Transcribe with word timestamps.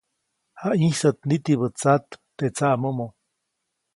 Jayĩsäʼt 0.61 1.19
nitibä 1.29 1.67
tsat 1.79 2.05
teʼ 2.37 2.49
tsaʼmomo. 2.55 3.07